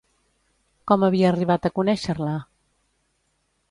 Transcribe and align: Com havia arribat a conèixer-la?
Com 0.93 1.05
havia 1.09 1.29
arribat 1.33 1.69
a 1.69 1.73
conèixer-la? 1.79 2.35